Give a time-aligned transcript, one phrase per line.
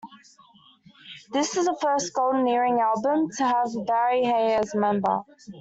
[1.31, 5.21] This is the first Golden Earring album to have Barry Hay as a member.